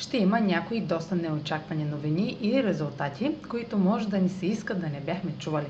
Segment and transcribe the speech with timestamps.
[0.00, 4.88] ще има някои доста неочаквани новини и резултати, които може да ни се иска да
[4.88, 5.66] не бяхме чували.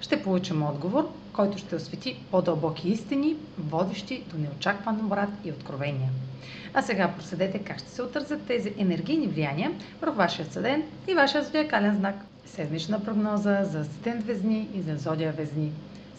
[0.00, 6.10] Ще получим отговор, който ще освети по-дълбоки истини, водещи до неочакван обрат и откровения.
[6.74, 11.44] А сега проследете как ще се отразят тези енергийни влияния върху вашия съден и вашия
[11.44, 12.14] зодиакален знак.
[12.46, 15.72] Седмична прогноза за асистент Везни и за зодия Везни.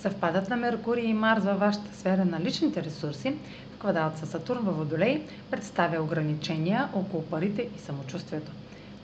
[0.03, 3.35] Съвпадът на Меркурий и Марс във вашата сфера на личните ресурси
[3.69, 5.19] в квадрат с Сатурн във Водолей
[5.51, 8.51] представя ограничения около парите и самочувствието.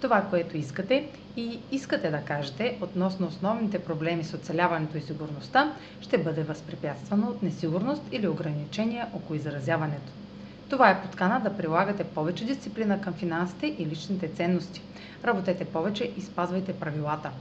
[0.01, 6.17] Това, което искате и искате да кажете относно основните проблеми с оцеляването и сигурността, ще
[6.17, 10.11] бъде възпрепятствано от несигурност или ограничения около изразяването.
[10.69, 14.81] Това е подкана да прилагате повече дисциплина към финансите и личните ценности.
[15.25, 17.31] Работете повече и спазвайте правилата.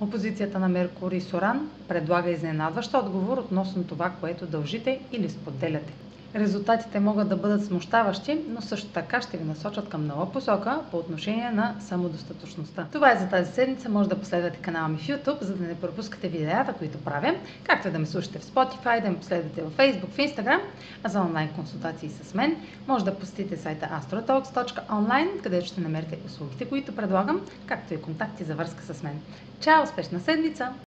[0.00, 5.92] Опозицията на Меркурий Соран предлага изненадващ отговор относно това, което дължите или споделяте.
[6.34, 10.96] Резултатите могат да бъдат смущаващи, но също така ще ви насочат към нова посока по
[10.96, 12.86] отношение на самодостатъчността.
[12.92, 13.88] Това е за тази седмица.
[13.88, 17.34] Може да последвате канала ми в YouTube, за да не пропускате видеята, които правя,
[17.64, 20.60] както и да ме слушате в Spotify, да ме последвате в Facebook, в Instagram,
[21.02, 22.56] а за онлайн консултации с мен
[22.86, 28.54] може да посетите сайта astrotalks.online, където ще намерите услугите, които предлагам, както и контакти за
[28.54, 29.20] връзка с мен.
[29.60, 29.82] Чао!
[29.82, 30.72] Успешна седмица!